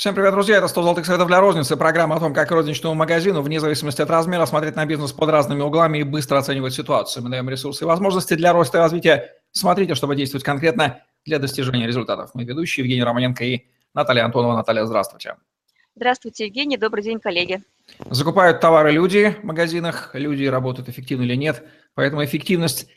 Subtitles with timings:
[0.00, 0.56] Всем привет, друзья!
[0.56, 1.76] Это 100 золотых советов для розницы.
[1.76, 5.60] Программа о том, как розничному магазину, вне зависимости от размера, смотреть на бизнес под разными
[5.60, 7.22] углами и быстро оценивать ситуацию.
[7.22, 9.34] Мы даем ресурсы и возможности для роста и развития.
[9.52, 12.30] Смотрите, чтобы действовать конкретно для достижения результатов.
[12.32, 14.56] Мы ведущие Евгений Романенко и Наталья Антонова.
[14.56, 15.36] Наталья, здравствуйте.
[15.94, 16.78] Здравствуйте, Евгений.
[16.78, 17.62] Добрый день, коллеги.
[18.08, 20.12] Закупают товары люди в магазинах.
[20.14, 21.62] Люди работают эффективно или нет.
[21.92, 22.88] Поэтому эффективность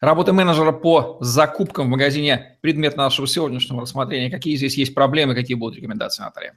[0.00, 4.30] Работа менеджера по закупкам в магазине– предмет нашего сегодняшнего рассмотрения.
[4.30, 6.54] Какие здесь есть проблемы, какие будут рекомендации, Наталья?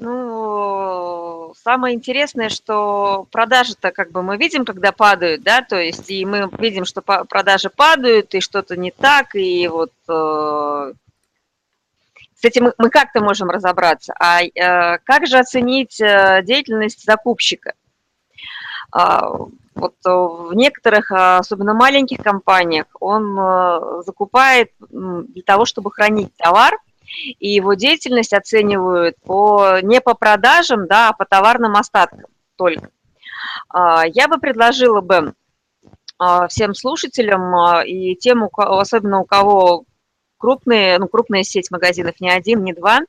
[0.00, 6.24] Ну, самое интересное, что продажи-то как бы мы видим, когда падают, да, то есть и
[6.24, 10.92] мы видим, что продажи падают, и что-то не так, и вот э,
[12.36, 14.14] с этим мы как-то можем разобраться.
[14.18, 17.74] А э, как же оценить э, деятельность закупщика?
[18.92, 19.26] А,
[19.74, 26.34] вот э, в некоторых, а, особенно маленьких компаниях, он э, закупает для того, чтобы хранить
[26.36, 26.78] товар,
[27.38, 32.26] и его деятельность оценивают по, не по продажам, да, а по товарным остаткам
[32.56, 32.90] только.
[33.70, 35.32] А, я бы предложила бы
[36.48, 39.82] всем слушателям и тем, особенно у кого
[40.38, 43.00] крупные, ну, крупная сеть магазинов, не один, не два,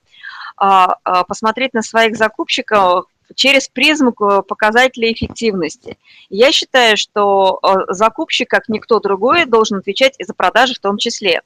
[1.27, 5.97] посмотреть на своих закупщиков через призму показателей эффективности.
[6.29, 10.97] Я считаю, что э, закупщик, как никто другой, должен отвечать и за продажи в том
[10.97, 11.41] числе.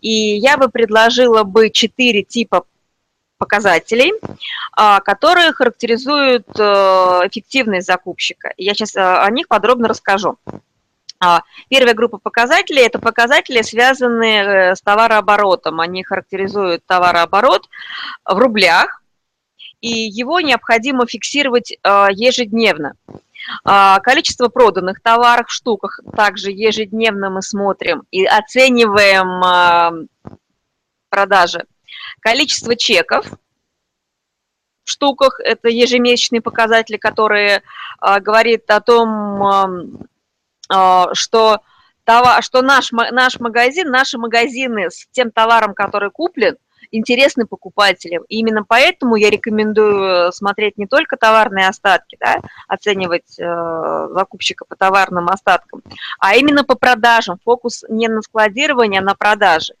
[0.00, 2.64] И я бы предложила бы четыре типа
[3.38, 4.12] показателей,
[4.72, 8.52] а, которые характеризуют э, эффективность закупщика.
[8.56, 10.36] Я сейчас э, о них подробно расскажу.
[11.20, 15.80] А, первая группа показателей– это показатели, связанные с товарооборотом.
[15.80, 17.68] Они характеризуют товарооборот
[18.24, 19.02] в рублях,
[19.80, 22.94] и его необходимо фиксировать э, ежедневно.
[23.64, 29.92] А, количество проданных товаров в штуках также ежедневно мы смотрим и оцениваем а,
[31.08, 31.64] продажи.
[32.20, 33.26] Количество чеков
[34.84, 37.62] в штуках– это ежемесячные показатели, которые
[37.98, 40.08] а, говорит о том,
[41.14, 41.62] что,
[42.04, 46.56] товар, что наш, наш магазин, наши магазины с тем товаром, который куплен–
[46.90, 48.24] интересны покупателям.
[48.28, 54.76] И именно поэтому я рекомендую смотреть не только товарные остатки, да, оценивать э, закупщика по
[54.76, 55.82] товарным остаткам,
[56.18, 57.38] а именно по продажам.
[57.44, 59.74] Фокус не на складирование, а на продаже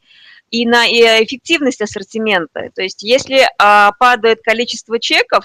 [0.50, 2.70] и на эффективность ассортимента.
[2.74, 5.44] То есть если а, падает количество чеков,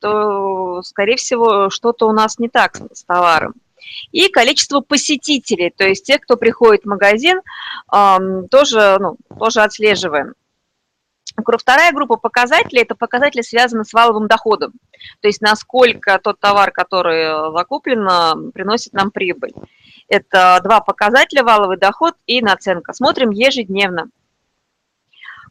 [0.00, 3.54] то, скорее всего, что-то у нас не так с товаром.
[4.12, 7.40] И количество посетителей, то есть те, кто приходит в магазин,
[7.90, 10.34] тоже, ну, тоже отслеживаем.
[11.58, 14.72] Вторая группа показателей– это показатели, связанные с валовым доходом,
[15.20, 19.52] то есть насколько тот товар, который закуплен, приносит нам прибыль.
[20.08, 22.92] Это два показателя– валовый доход и наценка.
[22.92, 24.08] Смотрим ежедневно.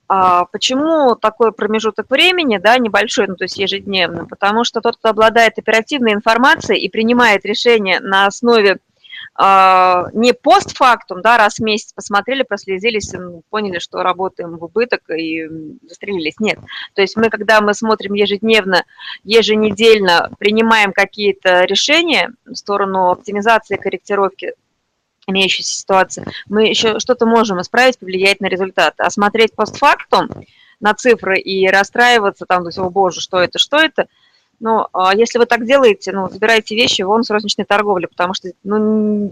[0.09, 4.25] А почему такой промежуток времени, да, небольшой, ну, то есть ежедневно?
[4.25, 8.79] Потому что тот, кто обладает оперативной информацией и принимает решение на основе
[9.39, 13.13] не постфактум, да, раз в месяц посмотрели, прослезились,
[13.51, 15.47] поняли, что работаем в убыток и
[15.87, 16.39] застрелились.
[16.39, 16.57] Нет.
[16.95, 18.83] То есть мы, когда мы смотрим ежедневно,
[19.23, 24.53] еженедельно, принимаем какие-то решения в сторону оптимизации, корректировки
[25.27, 28.95] имеющейся ситуации, мы еще что-то можем исправить, повлиять на результат.
[28.97, 30.29] А смотреть постфактум
[30.79, 34.07] на цифры и расстраиваться там, то есть, о боже, что это, что это–
[34.59, 38.49] но а если вы так делаете, ну, забирайте вещи вон с розничной торговли, потому что,
[38.63, 39.31] ну,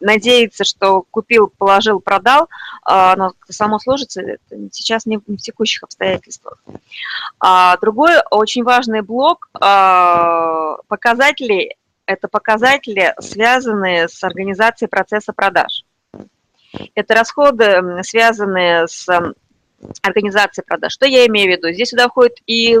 [0.00, 2.48] надеяться, что купил, положил, продал,
[2.82, 6.62] а, оно само сложится, это сейчас не, в текущих обстоятельствах.
[7.40, 9.48] А другой очень важный блок
[10.88, 11.76] показателей–
[12.06, 15.84] это показатели, связанные с организацией процесса продаж.
[16.94, 19.06] Это расходы, связанные с
[20.02, 20.92] организации продаж.
[20.92, 21.72] Что я имею в виду?
[21.72, 22.76] Здесь сюда входит и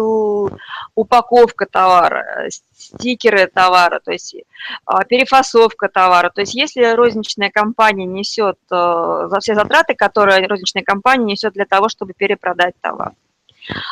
[0.94, 4.36] упаковка товара, стикеры товара, то есть
[4.84, 6.30] а, перефасовка товара.
[6.30, 11.64] То есть если розничная компания несет э, за все затраты, которые розничная компания несет для
[11.64, 13.12] того, чтобы перепродать товар.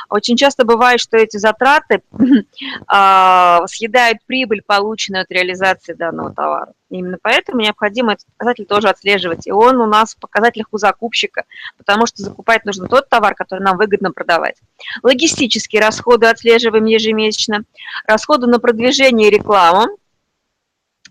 [0.09, 2.03] Очень часто бывает, что эти затраты
[2.87, 6.73] а, съедают прибыль, полученную от реализации данного товара.
[6.91, 9.47] Именно поэтому необходимо этот показатель тоже отслеживать.
[9.47, 11.44] И он у нас в показателях у закупщика,
[11.76, 14.56] потому что закупать нужно тот товар, который нам выгодно продавать.
[15.03, 17.65] Логистические расходы отслеживаем ежемесячно,
[18.06, 19.99] расходы на продвижение и рекламу,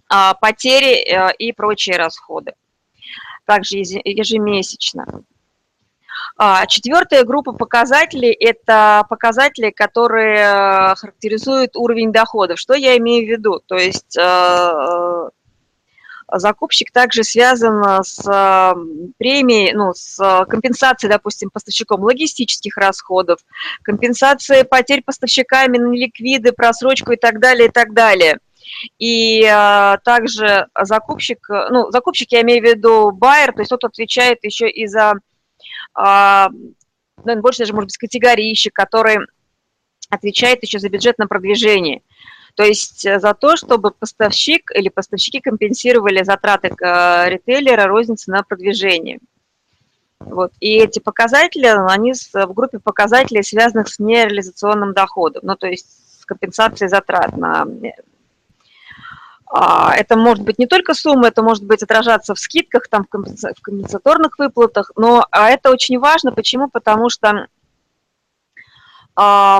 [0.10, 2.54] а, потери э, и прочие расходы
[3.46, 5.24] также ежемесячно.
[6.38, 12.60] А, четвертая группа показателей– это показатели, которые э, характеризуют уровень доходов.
[12.60, 13.62] Что я имею в виду?
[13.66, 15.30] То есть э,
[16.32, 18.74] закупщик также связан с э,
[19.18, 20.18] премией, ну, с
[20.50, 23.40] компенсацией, допустим, поставщиком логистических расходов,
[23.84, 28.40] компенсацией потерь поставщиками на ликвиды, просрочку и так далее, и так далее.
[28.98, 34.40] И а, также закупщик, ну, закупщик, я имею в виду байер, то есть тот отвечает
[34.44, 35.14] еще и за,
[35.96, 39.20] наверное, больше даже, может быть, категорийщик, который
[40.10, 42.02] отвечает еще за бюджетное продвижение.
[42.56, 48.44] То есть э, за то, чтобы поставщик или поставщики компенсировали затраты э, ритейлера розницы на
[48.44, 49.20] продвижение.
[50.20, 50.54] Вот.
[50.60, 56.26] И эти показатели, они в группе показателей, связанных с нереализационным доходом, ну, то есть с
[56.26, 57.68] компенсацией затрат на а,
[59.56, 64.40] это может быть не только сумма, это может быть отражаться в скидках, там, в компенсаторных
[64.40, 66.32] выплатах, но а это очень важно.
[66.32, 66.70] Почему?
[66.70, 67.48] Потому что
[69.16, 69.60] а,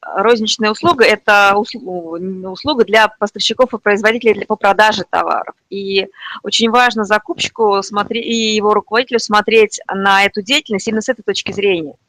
[0.00, 5.56] розничная услуга– это услуга для поставщиков и производителей по продаже товаров.
[5.70, 6.06] И
[6.44, 11.50] очень важно закупщику смотри, и его руководителю смотреть на эту деятельность именно с этой точки
[11.50, 11.94] зрения–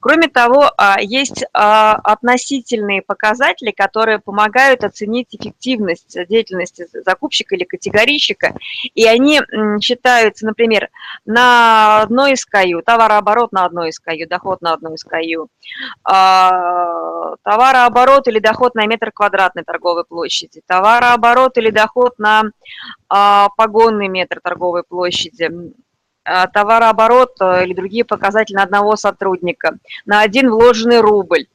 [0.00, 8.54] Кроме того, а, есть а, относительные показатели, которые помогают оценить эффективность деятельности закупщика или категорийщика,
[8.94, 9.40] и они
[9.80, 10.88] считаются, например,
[11.24, 15.48] на одной SKU, товарооборот на одной SKU, доход на одной SKU,
[16.04, 22.44] а, товарооборот или доход на метр квадратной торговой площади, товарооборот или доход на
[23.08, 25.50] погонный метр торговой площади,
[26.52, 31.46] товарооборот э, или другие показатели на одного сотрудника, на один вложенный рубль.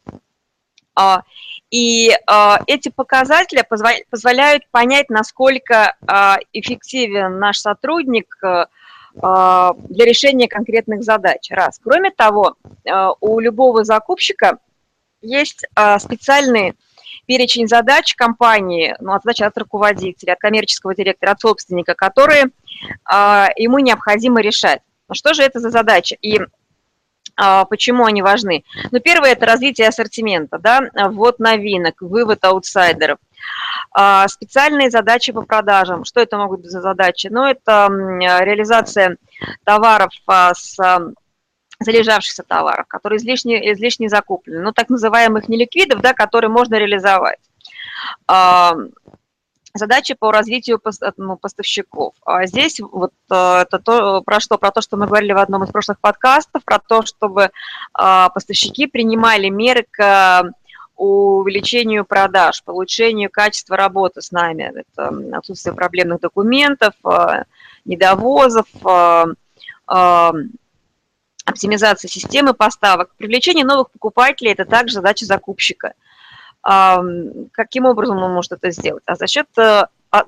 [0.96, 1.24] А,
[1.70, 3.64] и э, эти показатели
[4.10, 5.96] позволяют понять, насколько
[6.54, 8.36] эффективен наш сотрудник
[9.14, 11.50] для решения конкретных задач.
[11.50, 11.80] Раз.
[11.84, 12.56] Кроме того,
[13.20, 14.60] у любого закупщика
[15.22, 15.66] есть
[16.00, 16.76] специальные
[17.26, 23.46] перечень задач компании, ну, от задач от руководителя, от коммерческого директора, от собственника, которые э,
[23.56, 24.82] ему необходимо решать.
[25.08, 26.16] Ну, что же это за задача?
[26.22, 28.64] И э, почему они важны?
[28.92, 33.18] Ну, первое– это развитие ассортимента, да, ввод новинок, вывод аутсайдеров.
[34.28, 36.06] Специальные задачи по продажам.
[36.06, 37.28] Что это могут быть за задачи?
[37.32, 39.18] Ну, это реализация
[39.64, 40.12] товаров
[40.54, 40.78] с
[41.84, 47.40] залежавшихся товаров, которые излишне, излишне закуплены, ну, так называемых неликвидов, да, которые можно реализовать.
[49.74, 52.14] Задачи по развитию поставщиков.
[52.26, 55.64] А здесь вот э, это то, про что, про то, что мы говорили в одном
[55.64, 57.52] из прошлых подкастов, про то, чтобы
[57.94, 60.44] а, поставщики принимали меры к
[60.98, 64.72] увеличению продаж, по улучшению качества работы с нами.
[64.76, 67.44] Это отсутствие проблемных документов, э,
[67.86, 69.26] недовозов, э,
[71.52, 73.12] оптимизация системы поставок.
[73.18, 75.94] Привлечение новых покупателей– это также задача закупщика.
[76.64, 79.04] Каким образом он может это сделать?
[79.08, 79.84] А за счет э,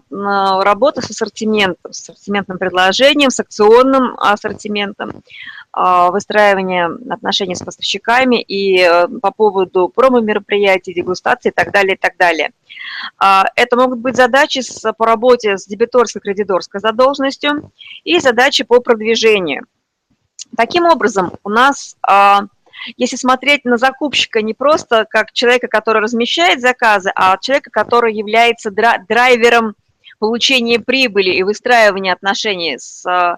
[0.09, 5.23] работы с ассортиментом, с ассортиментным предложением, с акционным ассортиментом,
[5.71, 11.97] а, выстраивание отношений с поставщиками и э, по поводу промо-мероприятий, дегустации и так далее, и
[11.97, 12.51] так далее.
[13.17, 14.61] А, это могут быть задачи
[14.97, 17.71] по работе с дебиторской кредиторской задолженностью
[18.03, 19.65] и задачи по продвижению–
[20.55, 22.41] Таким образом, у нас, а,
[22.97, 28.71] если смотреть на закупщика не просто как человека, который размещает заказы, а человека, который является
[28.71, 29.75] драйвером
[30.19, 33.37] получения прибыли и выстраивания отношений с а,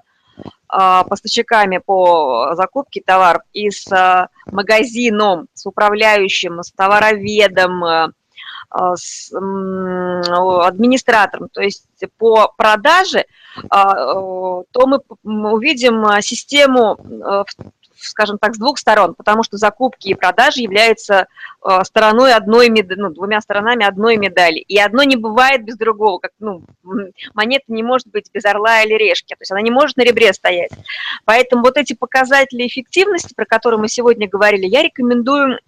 [0.67, 8.13] а, поставщиками по закупке товаров и с магазином, с управляющим, с товароведом,
[8.95, 13.25] с администратором, то есть по продаже–
[13.69, 14.99] а, то мы
[15.51, 17.45] увидим а, систему, а,
[17.97, 21.27] скажем так, с двух сторон, потому что закупки и продажи являются
[21.83, 24.59] стороной одной ну, двумя сторонами одной медали.
[24.59, 26.63] И одно не бывает без другого, как, ну,
[27.33, 30.33] монета не может быть без орла или решки, то есть она не может на ребре
[30.33, 30.71] стоять.
[31.23, 35.59] Поэтому вот эти показатели эффективности, про которые мы сегодня говорили, я рекомендую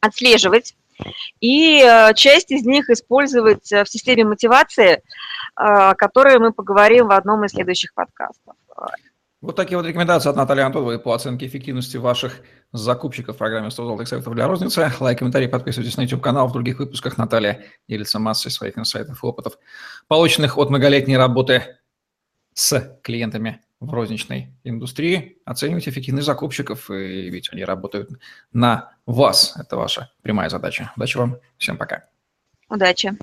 [0.00, 0.74] отслеживать,
[1.40, 5.00] и э, часть из них использовать э, в системе мотивации, э,
[5.56, 8.54] о которой мы поговорим в одном из следующих подкастов.
[9.40, 12.40] Вот такие вот рекомендации от Натальи Антоновой по оценке эффективности ваших
[12.72, 14.92] закупщиков в программе 100 золотых советов для розницы.
[14.98, 16.48] Лайк, комментарий, подписывайтесь на YouTube-канал.
[16.48, 19.56] В других выпусках Наталья делится массой своих инсайтов и опытов,
[20.08, 21.78] полученных от многолетней работы
[22.52, 28.10] с клиентами в розничной индустрии, оценивать эффективность закупщиков, и ведь они работают
[28.52, 29.54] на вас.
[29.56, 30.92] Это ваша прямая задача.
[30.96, 31.36] Удачи вам.
[31.58, 32.04] Всем пока.
[32.68, 33.16] Удачи.